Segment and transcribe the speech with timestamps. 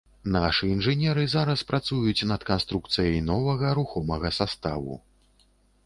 [0.35, 5.03] Нашы інжынеры зараз працуюць над канструкцыяй новага рухомага саставу.